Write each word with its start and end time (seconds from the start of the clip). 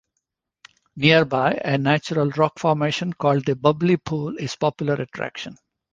Nearby, 0.95 1.61
a 1.63 1.77
natural 1.77 2.31
rock 2.31 2.57
formation 2.57 3.13
called 3.13 3.45
the 3.45 3.55
bubbly 3.55 3.97
pool 3.97 4.35
is 4.37 4.55
popular 4.55 4.95
attraction. 4.95 5.57